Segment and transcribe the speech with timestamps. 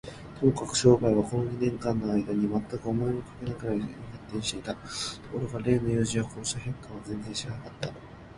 [0.39, 3.93] ともかく商売は、この二年間のあいだに、まったく思いもかけぬくらいに発
[4.31, 4.73] 展していた。
[4.73, 4.79] と
[5.31, 7.93] ころが例の友人は、こうした変化を全然知らなかった。